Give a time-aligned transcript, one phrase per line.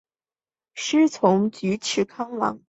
[0.73, 2.59] 师从菊池康郎。